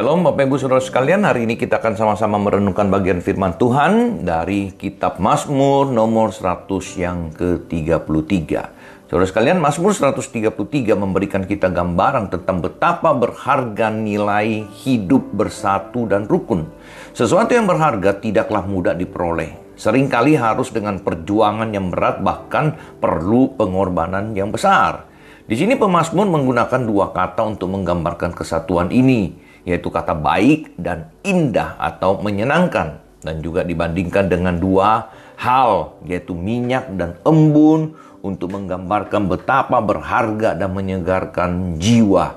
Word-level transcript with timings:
Shalom 0.00 0.24
Bapak 0.24 0.48
Ibu 0.48 0.56
Saudara 0.56 0.80
sekalian, 0.80 1.28
hari 1.28 1.44
ini 1.44 1.60
kita 1.60 1.76
akan 1.76 1.92
sama-sama 1.92 2.40
merenungkan 2.40 2.88
bagian 2.88 3.20
firman 3.20 3.60
Tuhan 3.60 4.24
dari 4.24 4.72
kitab 4.72 5.20
Mazmur 5.20 5.92
nomor 5.92 6.32
100 6.32 6.72
yang 6.96 7.28
ke-33. 7.36 8.48
Saudara 9.12 9.28
sekalian, 9.28 9.60
Mazmur 9.60 9.92
133 9.92 10.56
memberikan 10.96 11.44
kita 11.44 11.68
gambaran 11.68 12.32
tentang 12.32 12.64
betapa 12.64 13.12
berharga 13.12 13.92
nilai 13.92 14.64
hidup 14.72 15.36
bersatu 15.36 16.08
dan 16.08 16.24
rukun. 16.24 16.64
Sesuatu 17.12 17.52
yang 17.52 17.68
berharga 17.68 18.16
tidaklah 18.16 18.64
mudah 18.64 18.96
diperoleh. 18.96 19.76
Seringkali 19.76 20.32
harus 20.32 20.72
dengan 20.72 20.96
perjuangan 21.04 21.76
yang 21.76 21.92
berat 21.92 22.24
bahkan 22.24 22.72
perlu 23.04 23.52
pengorbanan 23.52 24.32
yang 24.32 24.48
besar. 24.48 25.12
Di 25.44 25.60
sini 25.60 25.76
pemazmur 25.76 26.24
menggunakan 26.24 26.88
dua 26.88 27.12
kata 27.12 27.44
untuk 27.44 27.68
menggambarkan 27.68 28.32
kesatuan 28.32 28.88
ini 28.88 29.49
yaitu 29.64 29.92
kata 29.92 30.16
baik 30.16 30.74
dan 30.80 31.12
indah 31.24 31.76
atau 31.76 32.20
menyenangkan 32.20 33.00
dan 33.20 33.44
juga 33.44 33.64
dibandingkan 33.64 34.28
dengan 34.32 34.56
dua 34.56 35.12
hal 35.36 36.00
yaitu 36.04 36.32
minyak 36.32 36.88
dan 36.96 37.16
embun 37.24 37.96
untuk 38.20 38.52
menggambarkan 38.52 39.28
betapa 39.28 39.80
berharga 39.80 40.56
dan 40.56 40.70
menyegarkan 40.76 41.80
jiwa. 41.80 42.36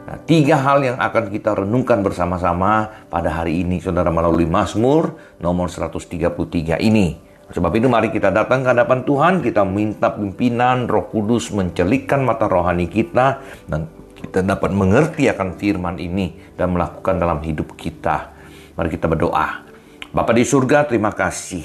Nah, 0.00 0.18
tiga 0.26 0.58
hal 0.58 0.82
yang 0.82 0.98
akan 0.98 1.30
kita 1.30 1.54
renungkan 1.54 2.02
bersama-sama 2.02 2.90
pada 3.06 3.30
hari 3.30 3.62
ini 3.62 3.78
saudara 3.78 4.10
melalui 4.10 4.48
Mazmur 4.48 5.14
nomor 5.38 5.70
133 5.70 6.82
ini. 6.82 7.30
Sebab 7.50 7.70
itu 7.74 7.90
mari 7.90 8.14
kita 8.14 8.30
datang 8.30 8.62
ke 8.62 8.70
hadapan 8.70 9.02
Tuhan, 9.02 9.34
kita 9.42 9.66
minta 9.66 10.14
pimpinan 10.14 10.86
Roh 10.86 11.10
Kudus 11.10 11.50
mencelikkan 11.50 12.22
mata 12.22 12.46
rohani 12.46 12.86
kita 12.86 13.42
dan 13.66 13.90
kita 14.20 14.44
dapat 14.44 14.70
mengerti 14.76 15.26
akan 15.32 15.56
firman 15.56 15.96
ini 15.96 16.36
dan 16.54 16.76
melakukan 16.76 17.16
dalam 17.16 17.40
hidup 17.40 17.72
kita. 17.74 18.36
Mari 18.76 18.88
kita 18.92 19.08
berdoa. 19.08 19.64
Bapa 20.12 20.32
di 20.36 20.44
surga, 20.44 20.84
terima 20.84 21.10
kasih. 21.16 21.64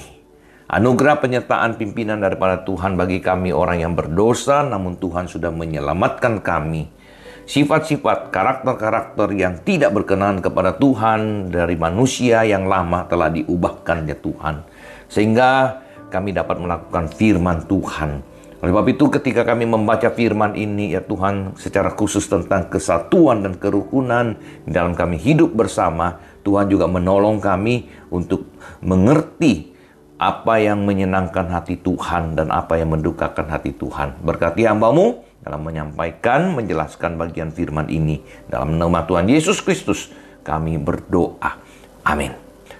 Anugerah 0.66 1.22
penyertaan 1.22 1.78
pimpinan 1.78 2.18
daripada 2.18 2.64
Tuhan 2.66 2.98
bagi 2.98 3.22
kami 3.22 3.54
orang 3.54 3.86
yang 3.86 3.94
berdosa, 3.94 4.66
namun 4.66 4.98
Tuhan 4.98 5.30
sudah 5.30 5.54
menyelamatkan 5.54 6.42
kami. 6.42 6.90
Sifat-sifat 7.46 8.34
karakter-karakter 8.34 9.30
yang 9.38 9.62
tidak 9.62 9.94
berkenan 9.94 10.42
kepada 10.42 10.74
Tuhan 10.74 11.52
dari 11.54 11.78
manusia 11.78 12.42
yang 12.42 12.66
lama 12.66 13.06
telah 13.06 13.30
diubahkan 13.30 14.10
ya 14.10 14.18
Tuhan. 14.18 14.66
Sehingga 15.06 15.78
kami 16.10 16.34
dapat 16.34 16.58
melakukan 16.58 17.14
firman 17.14 17.62
Tuhan 17.70 18.35
oleh 18.56 18.72
sebab 18.72 18.86
itu 18.88 19.04
ketika 19.12 19.44
kami 19.44 19.68
membaca 19.68 20.08
firman 20.08 20.56
ini 20.56 20.96
ya 20.96 21.04
Tuhan 21.04 21.60
secara 21.60 21.92
khusus 21.92 22.24
tentang 22.24 22.72
kesatuan 22.72 23.44
dan 23.44 23.60
kerukunan 23.60 24.32
dalam 24.64 24.96
kami 24.96 25.20
hidup 25.20 25.52
bersama, 25.52 26.16
Tuhan 26.40 26.72
juga 26.72 26.88
menolong 26.88 27.36
kami 27.36 27.84
untuk 28.08 28.48
mengerti 28.80 29.76
apa 30.16 30.56
yang 30.56 30.88
menyenangkan 30.88 31.52
hati 31.52 31.76
Tuhan 31.84 32.32
dan 32.32 32.48
apa 32.48 32.80
yang 32.80 32.96
mendukakan 32.96 33.44
hati 33.52 33.76
Tuhan. 33.76 34.24
Berkati 34.24 34.64
hambamu 34.64 35.20
dalam 35.44 35.60
menyampaikan, 35.60 36.56
menjelaskan 36.56 37.20
bagian 37.20 37.52
firman 37.52 37.92
ini. 37.92 38.24
Dalam 38.48 38.80
nama 38.80 39.04
Tuhan 39.04 39.28
Yesus 39.28 39.60
Kristus 39.60 40.08
kami 40.40 40.80
berdoa. 40.80 41.60
Amin. 42.08 42.32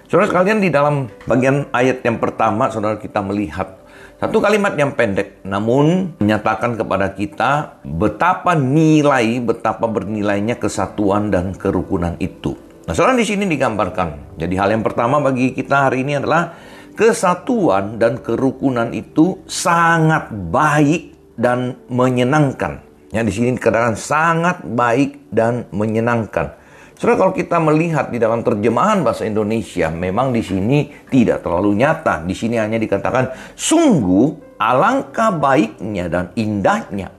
Saudara 0.09 0.25
sekalian 0.25 0.57
di 0.57 0.73
dalam 0.73 1.05
bagian 1.29 1.69
ayat 1.69 2.01
yang 2.01 2.17
pertama 2.17 2.73
saudara 2.73 2.97
kita 2.97 3.21
melihat 3.21 3.76
satu 4.17 4.41
kalimat 4.41 4.73
yang 4.73 4.97
pendek, 4.97 5.45
namun 5.45 6.17
menyatakan 6.17 6.73
kepada 6.73 7.13
kita 7.13 7.77
betapa 7.85 8.57
nilai, 8.57 9.37
betapa 9.37 9.85
bernilainya 9.85 10.57
kesatuan 10.57 11.29
dan 11.29 11.53
kerukunan 11.53 12.17
itu. 12.17 12.57
Nah, 12.89 12.97
saudara 12.97 13.13
di 13.13 13.29
sini 13.29 13.45
digambarkan. 13.45 14.41
Jadi 14.41 14.57
hal 14.57 14.73
yang 14.73 14.81
pertama 14.81 15.21
bagi 15.21 15.53
kita 15.53 15.85
hari 15.85 16.01
ini 16.01 16.17
adalah 16.17 16.57
kesatuan 16.97 18.01
dan 18.01 18.17
kerukunan 18.17 18.89
itu 18.89 19.37
sangat 19.45 20.33
baik 20.33 21.13
dan 21.37 21.77
menyenangkan. 21.85 22.81
Ya, 23.13 23.21
di 23.21 23.29
sini 23.29 23.53
dikatakan 23.53 23.93
sangat 23.93 24.65
baik 24.65 25.29
dan 25.29 25.69
menyenangkan. 25.69 26.57
Saudara 26.97 27.29
kalau 27.29 27.33
kita 27.37 27.61
melihat 27.61 28.09
di 28.09 28.17
dalam 28.17 28.41
terjemahan 28.41 29.05
bahasa 29.05 29.21
Indonesia, 29.21 29.93
memang 29.93 30.33
di 30.33 30.41
sini 30.41 30.89
tidak 31.13 31.45
terlalu 31.45 31.77
nyata. 31.77 32.25
Di 32.25 32.33
sini 32.33 32.57
hanya 32.57 32.81
dikatakan 32.81 33.53
sungguh 33.53 34.57
alangkah 34.57 35.29
baiknya 35.37 36.09
dan 36.09 36.33
indahnya. 36.33 37.13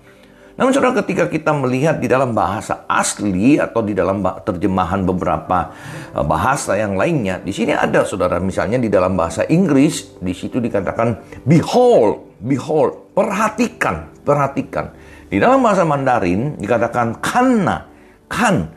Namun 0.58 0.74
saudara 0.74 0.98
ketika 1.06 1.30
kita 1.30 1.54
melihat 1.54 2.02
di 2.02 2.10
dalam 2.10 2.34
bahasa 2.34 2.82
asli 2.90 3.62
atau 3.62 3.78
di 3.78 3.94
dalam 3.94 4.18
terjemahan 4.42 5.06
beberapa 5.06 5.70
eh, 6.10 6.26
bahasa 6.26 6.74
yang 6.74 6.98
lainnya, 6.98 7.38
di 7.38 7.54
sini 7.54 7.70
ada 7.70 8.02
saudara 8.02 8.42
misalnya 8.42 8.82
di 8.82 8.90
dalam 8.90 9.14
bahasa 9.14 9.46
Inggris 9.46 10.18
di 10.18 10.34
situ 10.34 10.58
dikatakan 10.58 11.38
behold, 11.46 12.42
behold, 12.42 13.14
perhatikan, 13.14 14.10
perhatikan. 14.26 14.90
Di 15.30 15.38
dalam 15.38 15.62
bahasa 15.62 15.86
Mandarin 15.86 16.58
dikatakan 16.58 17.22
kana, 17.22 17.86
kan, 18.26 18.74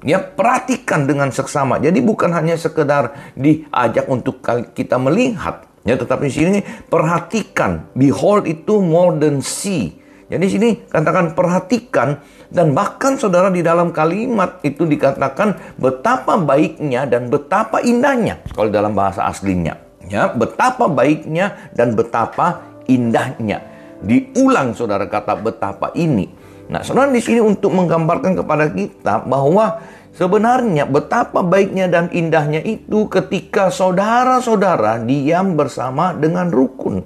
Ya, 0.00 0.16
perhatikan 0.16 1.04
dengan 1.04 1.28
seksama. 1.28 1.76
Jadi 1.76 2.00
bukan 2.00 2.32
hanya 2.32 2.56
sekedar 2.56 3.34
diajak 3.36 4.08
untuk 4.08 4.40
kita 4.72 4.96
melihat, 4.96 5.68
ya, 5.84 6.00
tetapi 6.00 6.24
di 6.24 6.32
sini 6.32 6.60
perhatikan. 6.88 7.92
Behold 7.92 8.48
itu 8.48 8.80
more 8.80 9.20
than 9.20 9.44
see. 9.44 10.00
Jadi 10.30 10.46
sini 10.46 10.68
katakan 10.86 11.34
perhatikan 11.34 12.22
dan 12.54 12.70
bahkan 12.70 13.18
saudara 13.18 13.50
di 13.50 13.66
dalam 13.66 13.90
kalimat 13.90 14.62
itu 14.62 14.86
dikatakan 14.86 15.74
betapa 15.74 16.38
baiknya 16.38 17.02
dan 17.04 17.26
betapa 17.26 17.82
indahnya 17.82 18.38
kalau 18.54 18.70
dalam 18.70 18.94
bahasa 18.94 19.26
aslinya. 19.26 19.74
Ya, 20.06 20.30
betapa 20.30 20.86
baiknya 20.86 21.70
dan 21.74 21.98
betapa 21.98 22.62
indahnya. 22.86 23.62
Diulang 24.00 24.72
saudara 24.72 25.04
kata 25.10 25.36
betapa 25.36 25.92
ini. 25.98 26.39
Nah, 26.70 26.86
saudara 26.86 27.10
di 27.10 27.18
sini 27.18 27.42
untuk 27.42 27.74
menggambarkan 27.74 28.38
kepada 28.38 28.70
kita 28.70 29.26
bahwa 29.26 29.82
sebenarnya 30.14 30.86
betapa 30.86 31.42
baiknya 31.42 31.90
dan 31.90 32.06
indahnya 32.14 32.62
itu 32.62 33.10
ketika 33.10 33.74
saudara-saudara 33.74 35.02
diam 35.02 35.58
bersama 35.58 36.14
dengan 36.14 36.46
rukun. 36.46 37.02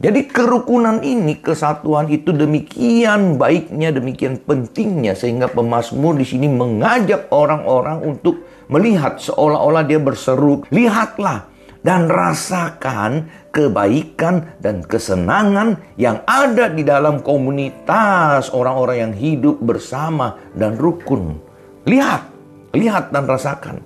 Jadi 0.00 0.32
kerukunan 0.32 1.00
ini, 1.04 1.40
kesatuan 1.40 2.08
itu 2.08 2.32
demikian 2.32 3.36
baiknya, 3.36 3.92
demikian 3.92 4.40
pentingnya 4.40 5.12
sehingga 5.12 5.48
pemazmur 5.48 6.16
di 6.16 6.24
sini 6.24 6.48
mengajak 6.48 7.28
orang-orang 7.32 8.04
untuk 8.04 8.44
melihat 8.72 9.20
seolah-olah 9.20 9.84
dia 9.84 10.00
berseru, 10.00 10.64
"Lihatlah 10.72 11.49
dan 11.80 12.12
rasakan 12.12 13.28
kebaikan 13.50 14.60
dan 14.60 14.84
kesenangan 14.84 15.80
yang 15.96 16.20
ada 16.28 16.68
di 16.70 16.84
dalam 16.84 17.24
komunitas 17.24 18.52
orang-orang 18.52 19.10
yang 19.10 19.14
hidup 19.16 19.56
bersama 19.64 20.36
dan 20.54 20.76
rukun. 20.76 21.40
Lihat, 21.88 22.22
lihat 22.76 23.10
dan 23.10 23.24
rasakan. 23.24 23.80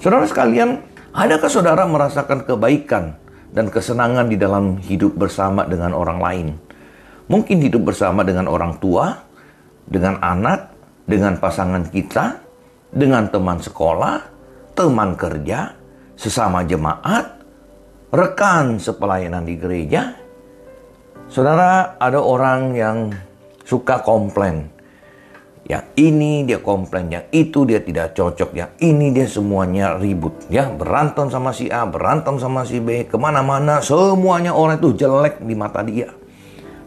Saudara 0.00 0.24
sekalian, 0.24 0.82
adakah 1.12 1.50
saudara 1.50 1.84
merasakan 1.84 2.48
kebaikan 2.48 3.14
dan 3.52 3.68
kesenangan 3.68 4.26
di 4.30 4.36
dalam 4.40 4.80
hidup 4.80 5.14
bersama 5.14 5.68
dengan 5.68 5.92
orang 5.92 6.18
lain? 6.18 6.48
Mungkin 7.28 7.60
hidup 7.60 7.92
bersama 7.92 8.24
dengan 8.24 8.48
orang 8.48 8.80
tua, 8.80 9.12
dengan 9.84 10.16
anak, 10.24 10.72
dengan 11.04 11.36
pasangan 11.36 11.92
kita, 11.92 12.40
dengan 12.88 13.28
teman 13.28 13.60
sekolah, 13.60 14.16
teman 14.72 15.12
kerja, 15.12 15.77
sesama 16.18 16.66
jemaat, 16.66 17.38
rekan 18.10 18.82
sepelayanan 18.82 19.46
di 19.46 19.54
gereja. 19.54 20.18
Saudara, 21.30 21.94
ada 22.02 22.18
orang 22.18 22.74
yang 22.74 23.14
suka 23.62 24.02
komplain. 24.02 24.74
Yang 25.68 25.84
ini 26.00 26.48
dia 26.48 26.64
komplain, 26.64 27.12
yang 27.12 27.28
itu 27.28 27.68
dia 27.68 27.84
tidak 27.84 28.16
cocok, 28.16 28.56
yang 28.56 28.72
ini 28.80 29.12
dia 29.12 29.28
semuanya 29.28 30.00
ribut. 30.00 30.48
Ya, 30.48 30.64
berantem 30.64 31.28
sama 31.28 31.52
si 31.52 31.68
A, 31.68 31.84
berantem 31.84 32.40
sama 32.40 32.64
si 32.64 32.80
B, 32.80 33.04
ke 33.04 33.20
mana-mana, 33.20 33.84
semuanya 33.84 34.56
orang 34.56 34.80
itu 34.80 34.96
jelek 34.96 35.44
di 35.44 35.52
mata 35.52 35.84
dia. 35.84 36.08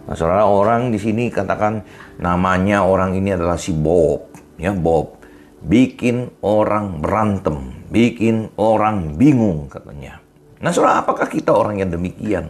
Nah, 0.09 0.17
saudara 0.17 0.49
orang 0.49 0.89
di 0.89 0.97
sini 0.97 1.29
katakan 1.29 1.85
namanya 2.17 2.81
orang 2.81 3.13
ini 3.13 3.37
adalah 3.37 3.53
si 3.53 3.69
Bob, 3.69 4.33
ya 4.57 4.73
Bob, 4.73 5.20
bikin 5.61 6.33
orang 6.41 7.01
berantem, 7.01 7.85
bikin 7.93 8.49
orang 8.57 9.13
bingung 9.17 9.69
katanya. 9.69 10.17
Nah 10.61 10.73
saudara, 10.73 11.05
apakah 11.05 11.29
kita 11.29 11.53
orang 11.53 11.81
yang 11.81 11.93
demikian? 11.93 12.49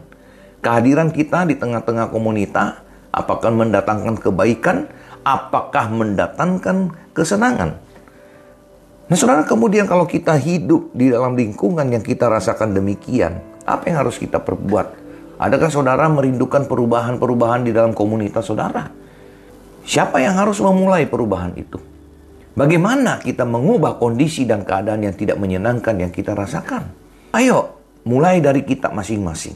Kehadiran 0.63 1.12
kita 1.12 1.44
di 1.48 1.56
tengah-tengah 1.60 2.12
komunitas, 2.12 2.80
apakah 3.12 3.52
mendatangkan 3.52 4.16
kebaikan? 4.19 4.88
Apakah 5.22 5.92
mendatangkan 5.94 6.98
kesenangan? 7.13 7.78
Nah 9.06 9.18
saudara, 9.19 9.44
kemudian 9.44 9.86
kalau 9.86 10.08
kita 10.08 10.34
hidup 10.40 10.96
di 10.96 11.12
dalam 11.12 11.38
lingkungan 11.38 11.86
yang 11.92 12.02
kita 12.02 12.25
rasakan 12.31 12.74
demikian, 12.74 13.44
apa 13.68 13.92
yang 13.92 14.02
harus 14.02 14.18
kita 14.18 14.40
perbuat? 14.42 15.04
Adakah 15.42 15.69
saudara 15.74 16.06
merindukan 16.08 16.66
perubahan-perubahan 16.69 17.66
di 17.66 17.72
dalam 17.74 17.92
komunitas 17.92 18.48
saudara? 18.48 18.88
Siapa 19.81 20.22
yang 20.22 20.38
harus 20.38 20.62
memulai 20.62 21.10
perubahan 21.10 21.54
itu? 21.58 21.90
Bagaimana 22.51 23.24
kita 23.24 23.48
mengubah 23.48 23.95
kondisi 23.95 24.44
dan 24.44 24.68
keadaan 24.68 25.07
yang 25.07 25.15
tidak 25.15 25.39
menyenangkan 25.39 25.95
yang 25.95 26.12
kita 26.12 26.36
rasakan? 26.36 26.83
Ayo, 27.31 27.80
mulai 28.03 28.44
dari 28.44 28.68
kita 28.68 28.92
masing-masing. 28.92 29.56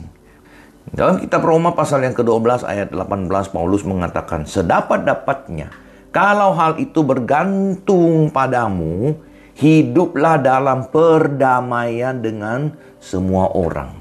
Dalam 0.95 1.19
kitab 1.19 1.44
Roma 1.44 1.75
pasal 1.75 2.07
yang 2.07 2.15
ke-12 2.15 2.63
ayat 2.63 2.95
18 2.95 3.27
Paulus 3.51 3.83
mengatakan, 3.83 4.47
Sedapat-dapatnya, 4.47 5.75
kalau 6.15 6.56
hal 6.56 6.80
itu 6.80 7.03
bergantung 7.03 8.31
padamu, 8.31 9.19
hiduplah 9.59 10.39
dalam 10.39 10.88
perdamaian 10.88 12.15
dengan 12.15 12.71
semua 13.03 13.51
orang. 13.51 13.92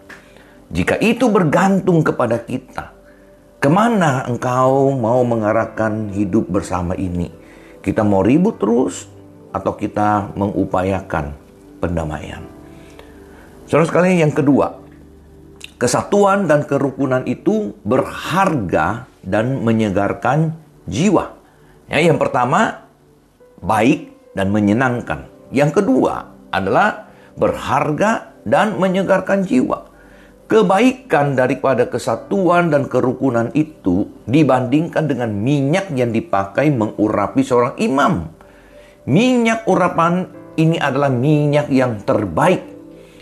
Jika 0.71 1.03
itu 1.03 1.27
bergantung 1.35 2.07
kepada 2.07 2.39
kita, 2.39 2.95
ke 3.59 3.67
mana 3.67 4.23
engkau 4.31 4.95
mau 4.95 5.19
mengarahkan 5.27 6.15
hidup 6.15 6.47
bersama 6.47 6.95
ini? 6.95 7.43
Kita 7.85 8.01
mau 8.01 8.25
ribut 8.25 8.57
terus 8.57 9.05
atau 9.53 9.77
kita 9.77 10.33
mengupayakan 10.33 11.37
pendamaian. 11.85 12.41
Saudara 13.69 13.85
sekalian 13.85 14.25
yang 14.25 14.33
kedua, 14.33 14.81
kesatuan 15.77 16.49
dan 16.49 16.65
kerukunan 16.65 17.29
itu 17.29 17.77
berharga 17.85 19.05
dan 19.21 19.61
menyegarkan 19.61 20.57
jiwa. 20.89 21.37
Ya, 21.93 22.01
yang 22.01 22.17
pertama 22.17 22.89
baik 23.61 24.33
dan 24.33 24.49
menyenangkan. 24.49 25.29
Yang 25.53 25.85
kedua 25.85 26.33
adalah 26.49 27.13
berharga 27.37 28.33
dan 28.49 28.81
menyegarkan 28.81 29.45
jiwa 29.45 29.95
kebaikan 30.45 31.35
daripada 31.35 31.89
kesatuan 31.89 32.69
dan 32.69 32.85
kerukunan 32.89 33.49
itu 33.57 34.04
dibandingkan 34.35 35.07
dengan 35.07 35.31
minyak 35.31 35.95
yang 35.95 36.11
dipakai 36.11 36.75
mengurapi 36.75 37.47
seorang 37.47 37.79
imam. 37.79 38.27
Minyak 39.07 39.71
urapan 39.71 40.27
ini 40.59 40.75
adalah 40.83 41.15
minyak 41.15 41.71
yang 41.71 42.03
terbaik. 42.03 42.67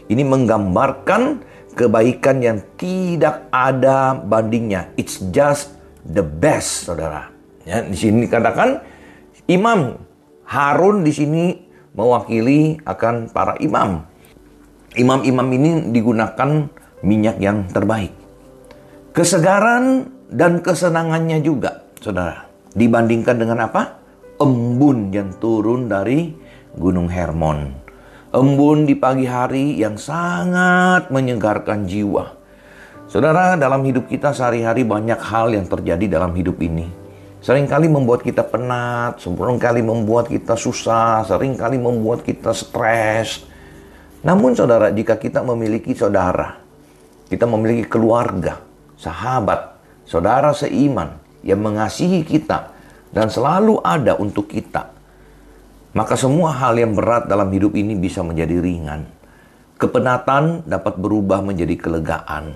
Ini 0.08 0.24
menggambarkan 0.24 1.44
kebaikan 1.76 2.40
yang 2.40 2.58
tidak 2.80 3.48
ada 3.52 4.16
bandingnya. 4.16 4.92
It's 4.96 5.20
just 5.32 5.76
the 6.08 6.24
best, 6.24 6.88
saudara. 6.88 7.28
Ya, 7.68 7.84
di 7.84 7.94
sini 7.94 8.26
katakan 8.26 8.82
imam 9.46 10.00
Harun 10.48 11.06
di 11.06 11.12
sini 11.14 11.44
mewakili 11.92 12.80
akan 12.84 13.28
para 13.30 13.56
imam. 13.60 14.04
Imam-imam 14.92 15.48
ini 15.56 15.70
digunakan 15.88 16.68
minyak 17.00 17.40
yang 17.40 17.64
terbaik. 17.72 18.12
Kesegaran 19.16 20.12
dan 20.32 20.64
kesenangannya 20.64 21.44
juga, 21.44 21.84
saudara. 22.00 22.48
Dibandingkan 22.72 23.36
dengan 23.36 23.68
apa? 23.68 24.00
Embun 24.40 25.12
yang 25.12 25.36
turun 25.36 25.92
dari 25.92 26.32
Gunung 26.72 27.12
Hermon. 27.12 27.68
Embun 28.32 28.88
di 28.88 28.96
pagi 28.96 29.28
hari 29.28 29.76
yang 29.76 30.00
sangat 30.00 31.12
menyegarkan 31.12 31.84
jiwa. 31.84 32.32
Saudara, 33.12 33.60
dalam 33.60 33.84
hidup 33.84 34.08
kita 34.08 34.32
sehari-hari 34.32 34.88
banyak 34.88 35.20
hal 35.20 35.52
yang 35.52 35.68
terjadi 35.68 36.16
dalam 36.16 36.32
hidup 36.32 36.56
ini. 36.64 36.88
Seringkali 37.44 37.92
membuat 37.92 38.24
kita 38.24 38.40
penat, 38.48 39.20
sering 39.20 39.60
kali 39.60 39.84
membuat 39.84 40.32
kita 40.32 40.56
susah, 40.56 41.28
sering 41.28 41.60
kali 41.60 41.76
membuat 41.76 42.24
kita 42.24 42.56
stres. 42.56 43.44
Namun 44.24 44.56
saudara, 44.56 44.88
jika 44.88 45.20
kita 45.20 45.44
memiliki 45.44 45.92
saudara 45.92 46.62
kita 47.32 47.48
memiliki 47.48 47.88
keluarga, 47.88 48.60
sahabat, 49.00 49.71
saudara 50.12 50.52
seiman 50.52 51.16
yang 51.40 51.64
mengasihi 51.64 52.20
kita 52.20 52.68
dan 53.16 53.32
selalu 53.32 53.80
ada 53.80 54.20
untuk 54.20 54.52
kita. 54.52 54.92
Maka 55.96 56.20
semua 56.20 56.52
hal 56.52 56.76
yang 56.76 56.92
berat 56.92 57.28
dalam 57.28 57.48
hidup 57.48 57.72
ini 57.72 57.96
bisa 57.96 58.20
menjadi 58.20 58.60
ringan. 58.60 59.08
Kepenatan 59.80 60.68
dapat 60.68 61.00
berubah 61.00 61.40
menjadi 61.40 61.80
kelegaan. 61.80 62.52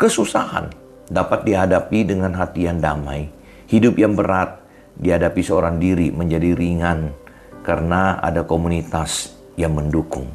Kesusahan 0.00 0.72
dapat 1.12 1.44
dihadapi 1.44 2.08
dengan 2.08 2.32
hati 2.32 2.64
yang 2.64 2.80
damai. 2.80 3.28
Hidup 3.68 4.00
yang 4.00 4.16
berat 4.16 4.60
dihadapi 4.96 5.40
seorang 5.44 5.76
diri 5.76 6.08
menjadi 6.08 6.56
ringan 6.56 7.12
karena 7.60 8.20
ada 8.24 8.48
komunitas 8.48 9.36
yang 9.60 9.76
mendukung. 9.76 10.28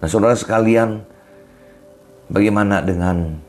Nah, 0.00 0.08
saudara 0.08 0.36
sekalian, 0.36 1.04
Bagaimana 2.28 2.84
dengan 2.84 3.40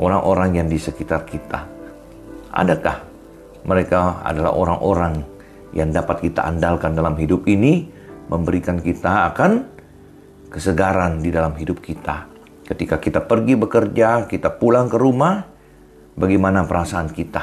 orang-orang 0.00 0.56
yang 0.56 0.68
di 0.72 0.80
sekitar 0.80 1.28
kita? 1.28 1.73
Adakah 2.54 3.02
mereka 3.66 4.22
adalah 4.22 4.54
orang-orang 4.54 5.26
yang 5.74 5.90
dapat 5.90 6.30
kita 6.30 6.46
andalkan 6.46 6.94
dalam 6.94 7.18
hidup 7.18 7.50
ini, 7.50 7.90
memberikan 8.30 8.78
kita 8.78 9.34
akan 9.34 9.66
kesegaran 10.54 11.18
di 11.18 11.34
dalam 11.34 11.58
hidup 11.58 11.82
kita. 11.82 12.30
Ketika 12.64 13.02
kita 13.02 13.26
pergi 13.26 13.58
bekerja, 13.58 14.30
kita 14.30 14.54
pulang 14.54 14.86
ke 14.86 14.96
rumah, 14.96 15.42
bagaimana 16.14 16.62
perasaan 16.62 17.10
kita? 17.10 17.42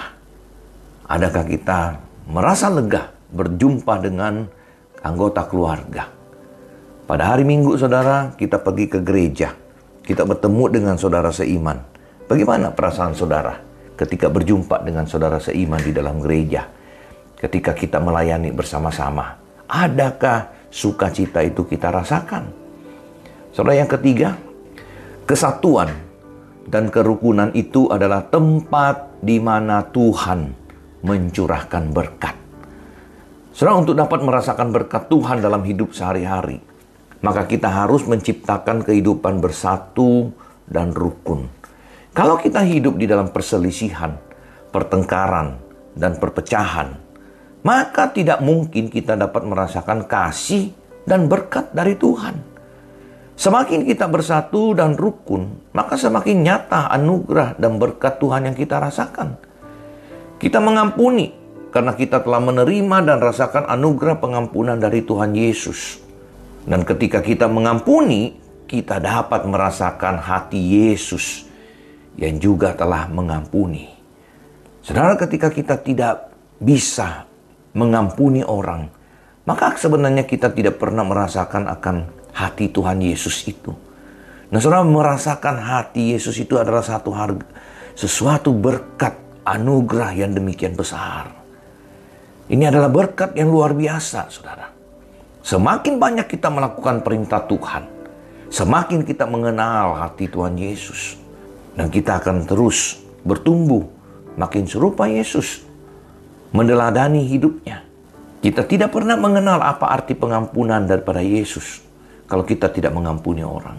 Adakah 1.11 1.43
kita 1.43 1.79
merasa 2.31 2.71
lega 2.71 3.11
berjumpa 3.35 3.99
dengan 3.99 4.47
anggota 5.03 5.43
keluarga? 5.43 6.07
Pada 7.03 7.35
hari 7.35 7.43
Minggu, 7.43 7.75
saudara, 7.75 8.31
kita 8.39 8.63
pergi 8.63 8.87
ke 8.87 9.03
gereja 9.03 9.51
kita 10.01 10.25
bertemu 10.25 10.63
dengan 10.67 10.95
saudara 10.97 11.29
seiman. 11.29 11.77
Bagaimana 12.25 12.73
perasaan 12.73 13.15
saudara 13.15 13.70
ketika 14.01 14.33
berjumpa 14.33 14.81
dengan 14.81 15.05
saudara 15.05 15.37
seiman 15.37 15.77
di 15.77 15.93
dalam 15.93 16.17
gereja? 16.17 16.65
Ketika 17.37 17.77
kita 17.77 18.01
melayani 18.01 18.49
bersama-sama, 18.49 19.37
adakah 19.69 20.69
sukacita 20.73 21.45
itu 21.45 21.65
kita 21.69 21.93
rasakan? 21.93 22.49
Saudara 23.53 23.77
yang 23.77 23.89
ketiga, 23.89 24.37
kesatuan 25.29 25.93
dan 26.65 26.89
kerukunan 26.89 27.53
itu 27.53 27.89
adalah 27.93 28.25
tempat 28.25 29.21
di 29.21 29.37
mana 29.37 29.85
Tuhan 29.89 30.53
mencurahkan 31.01 31.83
berkat. 31.93 32.35
Saudara 33.53 33.81
untuk 33.81 33.97
dapat 33.97 34.21
merasakan 34.21 34.69
berkat 34.69 35.09
Tuhan 35.09 35.41
dalam 35.41 35.61
hidup 35.65 35.93
sehari-hari, 35.93 36.61
maka 37.21 37.45
kita 37.45 37.69
harus 37.69 38.05
menciptakan 38.05 38.81
kehidupan 38.85 39.41
bersatu 39.41 40.33
dan 40.69 40.93
rukun. 40.93 41.60
Kalau 42.11 42.35
kita 42.35 42.59
hidup 42.67 42.99
di 42.99 43.07
dalam 43.07 43.31
perselisihan, 43.31 44.19
pertengkaran, 44.75 45.55
dan 45.95 46.19
perpecahan, 46.19 46.99
maka 47.63 48.11
tidak 48.11 48.43
mungkin 48.43 48.91
kita 48.91 49.15
dapat 49.15 49.47
merasakan 49.47 50.03
kasih 50.11 50.75
dan 51.07 51.31
berkat 51.31 51.71
dari 51.71 51.95
Tuhan. 51.95 52.35
Semakin 53.39 53.87
kita 53.87 54.11
bersatu 54.11 54.75
dan 54.75 54.99
rukun, 54.99 55.71
maka 55.71 55.95
semakin 55.95 56.43
nyata 56.43 56.91
anugerah 56.91 57.55
dan 57.55 57.79
berkat 57.79 58.19
Tuhan 58.19 58.43
yang 58.51 58.59
kita 58.59 58.83
rasakan. 58.83 59.39
Kita 60.35 60.59
mengampuni 60.59 61.31
karena 61.71 61.95
kita 61.95 62.19
telah 62.27 62.43
menerima 62.43 63.07
dan 63.07 63.23
rasakan 63.23 63.71
anugerah 63.71 64.19
pengampunan 64.19 64.75
dari 64.75 64.99
Tuhan 65.07 65.31
Yesus. 65.31 66.03
Dan 66.67 66.83
ketika 66.83 67.23
kita 67.23 67.47
mengampuni, 67.47 68.35
kita 68.67 68.99
dapat 68.99 69.47
merasakan 69.47 70.19
hati 70.19 70.59
Yesus 70.59 71.50
yang 72.19 72.39
juga 72.41 72.75
telah 72.75 73.07
mengampuni. 73.07 73.87
Saudara, 74.81 75.13
ketika 75.15 75.53
kita 75.53 75.77
tidak 75.79 76.33
bisa 76.57 77.29
mengampuni 77.77 78.41
orang, 78.41 78.89
maka 79.45 79.77
sebenarnya 79.77 80.25
kita 80.25 80.49
tidak 80.51 80.81
pernah 80.81 81.05
merasakan 81.05 81.69
akan 81.69 81.95
hati 82.33 82.73
Tuhan 82.73 82.99
Yesus 82.99 83.45
itu. 83.47 83.71
Nah, 84.51 84.59
saudara 84.59 84.83
merasakan 84.83 85.63
hati 85.63 86.11
Yesus 86.11 86.35
itu 86.41 86.59
adalah 86.59 86.83
satu 86.83 87.15
harga, 87.15 87.47
sesuatu 87.95 88.51
berkat 88.51 89.15
anugerah 89.47 90.11
yang 90.11 90.35
demikian 90.35 90.75
besar. 90.75 91.31
Ini 92.51 92.67
adalah 92.67 92.91
berkat 92.91 93.31
yang 93.39 93.47
luar 93.47 93.71
biasa, 93.71 94.27
saudara. 94.27 94.67
Semakin 95.41 95.97
banyak 95.97 96.27
kita 96.27 96.51
melakukan 96.51 96.99
perintah 96.99 97.47
Tuhan, 97.47 97.87
semakin 98.51 99.07
kita 99.07 99.23
mengenal 99.23 99.95
hati 99.95 100.27
Tuhan 100.27 100.59
Yesus. 100.59 101.20
Dan 101.75 101.87
kita 101.87 102.19
akan 102.19 102.43
terus 102.43 102.99
bertumbuh 103.23 103.87
makin 104.35 104.67
serupa 104.67 105.07
Yesus, 105.07 105.63
meneladani 106.51 107.23
hidupnya. 107.27 107.83
Kita 108.41 108.65
tidak 108.65 108.89
pernah 108.91 109.15
mengenal 109.15 109.61
apa 109.61 109.87
arti 109.93 110.17
pengampunan 110.17 110.83
daripada 110.83 111.21
Yesus 111.21 111.79
kalau 112.25 112.41
kita 112.41 112.73
tidak 112.73 112.91
mengampuni 112.91 113.45
orang. 113.45 113.77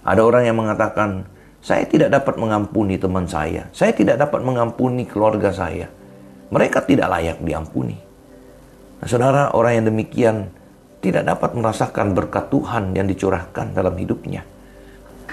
Ada 0.00 0.24
orang 0.24 0.42
yang 0.48 0.56
mengatakan, 0.56 1.28
saya 1.60 1.84
tidak 1.84 2.08
dapat 2.08 2.40
mengampuni 2.40 2.96
teman 2.96 3.28
saya, 3.28 3.68
saya 3.74 3.92
tidak 3.92 4.16
dapat 4.16 4.40
mengampuni 4.40 5.04
keluarga 5.04 5.52
saya. 5.52 5.90
Mereka 6.48 6.88
tidak 6.88 7.12
layak 7.12 7.44
diampuni. 7.44 7.98
Nah, 8.98 9.06
saudara, 9.06 9.52
orang 9.52 9.82
yang 9.82 9.86
demikian 9.92 10.36
tidak 11.04 11.28
dapat 11.28 11.52
merasakan 11.52 12.16
berkat 12.16 12.48
Tuhan 12.48 12.96
yang 12.96 13.04
dicurahkan 13.04 13.76
dalam 13.76 13.94
hidupnya. 14.00 14.42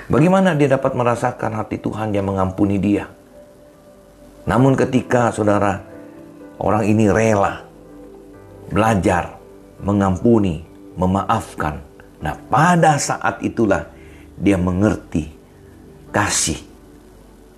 Bagaimana 0.06 0.54
dia 0.54 0.70
dapat 0.70 0.94
merasakan 0.94 1.58
hati 1.58 1.82
Tuhan 1.82 2.14
yang 2.14 2.30
mengampuni 2.30 2.78
dia? 2.78 3.10
Namun 4.46 4.78
ketika 4.78 5.34
saudara 5.34 5.82
orang 6.62 6.86
ini 6.86 7.10
rela 7.10 7.66
belajar 8.70 9.42
mengampuni, 9.82 10.62
memaafkan. 10.94 11.82
Nah, 12.22 12.38
pada 12.50 13.02
saat 13.02 13.42
itulah 13.42 13.90
dia 14.38 14.62
mengerti 14.62 15.30
kasih, 16.14 16.62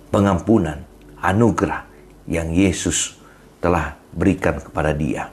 pengampunan, 0.08 0.82
anugerah 1.20 1.84
yang 2.24 2.48
Yesus 2.52 3.20
telah 3.60 3.96
berikan 4.16 4.56
kepada 4.58 4.96
dia. 4.96 5.28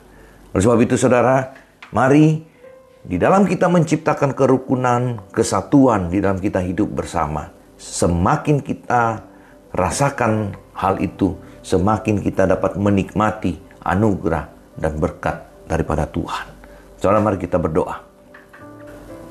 Oleh 0.52 0.64
sebab 0.64 0.80
itu 0.84 0.96
saudara, 1.00 1.52
mari 1.96 2.44
di 3.06 3.22
dalam 3.22 3.46
kita 3.46 3.70
menciptakan 3.70 4.34
kerukunan, 4.34 5.22
kesatuan 5.30 6.10
di 6.10 6.18
dalam 6.18 6.42
kita 6.42 6.58
hidup 6.66 6.90
bersama, 6.90 7.54
semakin 7.78 8.66
kita 8.66 9.22
rasakan 9.70 10.58
hal 10.74 10.98
itu, 10.98 11.38
semakin 11.62 12.18
kita 12.18 12.50
dapat 12.50 12.74
menikmati 12.82 13.62
anugerah 13.86 14.50
dan 14.74 14.98
berkat 14.98 15.38
daripada 15.70 16.10
Tuhan. 16.10 16.50
Saudara, 16.98 17.22
mari 17.22 17.38
kita 17.38 17.62
berdoa. 17.62 18.02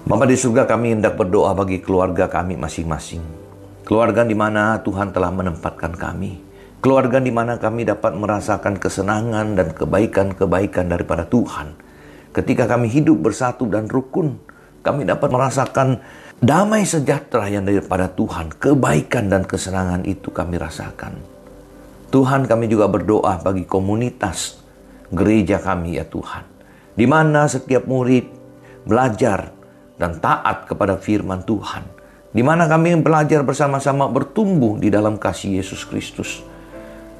Bapa 0.06 0.22
di 0.30 0.38
surga 0.38 0.70
kami 0.70 0.94
hendak 0.94 1.18
berdoa 1.18 1.50
bagi 1.58 1.82
keluarga 1.82 2.30
kami 2.30 2.54
masing-masing. 2.54 3.26
Keluarga 3.82 4.22
di 4.22 4.38
mana 4.38 4.78
Tuhan 4.86 5.10
telah 5.10 5.34
menempatkan 5.34 5.98
kami. 5.98 6.38
Keluarga 6.78 7.18
di 7.18 7.34
mana 7.34 7.58
kami 7.58 7.88
dapat 7.88 8.14
merasakan 8.14 8.78
kesenangan 8.78 9.58
dan 9.58 9.74
kebaikan-kebaikan 9.74 10.92
daripada 10.92 11.26
Tuhan. 11.26 11.83
Ketika 12.34 12.66
kami 12.66 12.90
hidup 12.90 13.30
bersatu 13.30 13.70
dan 13.70 13.86
rukun, 13.86 14.42
kami 14.82 15.06
dapat 15.06 15.30
merasakan 15.30 16.02
damai 16.42 16.82
sejahtera 16.82 17.46
yang 17.46 17.62
daripada 17.62 18.10
Tuhan. 18.10 18.50
Kebaikan 18.58 19.30
dan 19.30 19.46
kesenangan 19.46 20.02
itu 20.02 20.34
kami 20.34 20.58
rasakan. 20.58 21.14
Tuhan 22.10 22.50
kami 22.50 22.66
juga 22.66 22.90
berdoa 22.90 23.38
bagi 23.38 23.62
komunitas 23.62 24.58
gereja 25.14 25.62
kami 25.62 25.94
ya 25.94 26.06
Tuhan. 26.10 26.42
Di 26.98 27.06
mana 27.06 27.46
setiap 27.46 27.86
murid 27.86 28.26
belajar 28.82 29.54
dan 29.94 30.18
taat 30.18 30.66
kepada 30.66 30.98
firman 30.98 31.46
Tuhan. 31.46 31.86
Di 32.34 32.42
mana 32.42 32.66
kami 32.66 32.98
belajar 32.98 33.46
bersama-sama 33.46 34.10
bertumbuh 34.10 34.74
di 34.82 34.90
dalam 34.90 35.22
kasih 35.22 35.62
Yesus 35.62 35.86
Kristus. 35.86 36.42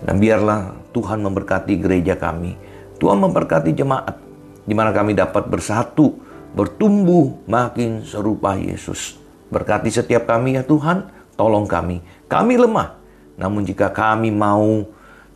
Dan 0.03 0.19
biarlah 0.19 0.75
Tuhan 0.91 1.23
memberkati 1.23 1.79
gereja 1.79 2.19
kami. 2.19 2.59
Tuhan 2.99 3.23
memberkati 3.23 3.71
jemaat. 3.79 4.24
Di 4.65 4.73
mana 4.73 4.91
kami 4.91 5.13
dapat 5.13 5.49
bersatu, 5.49 6.17
bertumbuh 6.57 7.45
makin 7.49 8.05
serupa 8.05 8.57
Yesus. 8.57 9.21
Berkati 9.53 9.93
setiap 9.93 10.25
kami 10.25 10.57
ya 10.57 10.63
Tuhan, 10.65 11.09
tolong 11.37 11.69
kami. 11.69 12.01
Kami 12.27 12.55
lemah, 12.57 12.97
namun 13.37 13.63
jika 13.69 13.93
kami 13.93 14.33
mau 14.33 14.83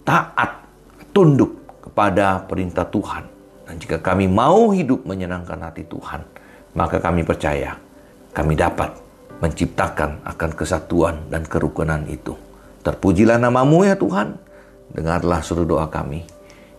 taat, 0.02 0.64
tunduk 1.12 1.56
kepada 1.84 2.44
perintah 2.48 2.88
Tuhan, 2.88 3.24
dan 3.68 3.74
jika 3.76 4.00
kami 4.00 4.30
mau 4.30 4.72
hidup 4.72 5.04
menyenangkan 5.04 5.60
hati 5.60 5.84
Tuhan, 5.84 6.24
maka 6.72 7.02
kami 7.02 7.26
percaya 7.26 7.76
kami 8.32 8.54
dapat 8.54 8.94
menciptakan 9.42 10.22
akan 10.22 10.50
kesatuan 10.54 11.26
dan 11.26 11.42
kerukunan 11.42 12.02
itu. 12.06 12.38
Terpujilah 12.86 13.38
namamu 13.38 13.82
ya 13.82 13.98
Tuhan. 13.98 14.38
Dengarlah 14.94 15.42
seluruh 15.42 15.76
doa 15.78 15.86
kami. 15.90 16.22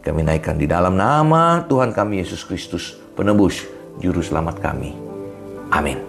Kami 0.10 0.26
naikkan 0.26 0.58
di 0.58 0.66
dalam 0.66 0.98
nama 0.98 1.62
Tuhan 1.70 1.94
kami 1.94 2.18
Yesus 2.26 2.42
Kristus, 2.42 2.98
penebus, 3.14 3.70
juru 4.02 4.26
selamat 4.26 4.58
kami. 4.58 4.98
Amin. 5.70 6.09